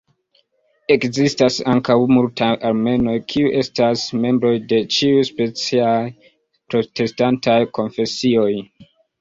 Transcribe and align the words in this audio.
Ekzistas 0.93 1.57
ankaŭ 1.73 1.97
multaj 2.15 2.47
armenoj 2.69 3.13
kiuj 3.33 3.51
estas 3.59 4.07
membroj 4.25 4.55
de 4.73 4.81
ĉiuspecaj 4.97 5.95
protestantaj 6.75 7.63
konfesioj. 7.81 8.51